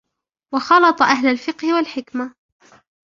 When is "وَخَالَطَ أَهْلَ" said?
0.53-1.27